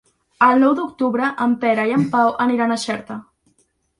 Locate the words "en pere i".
1.45-1.93